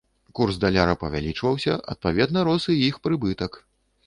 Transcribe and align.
Курс 0.37 0.55
даляра 0.63 0.95
павялічваўся, 1.03 1.75
адпаведна, 1.95 2.47
рос 2.49 2.67
і 2.79 2.79
іх 2.89 2.99
прыбытак. 3.05 3.63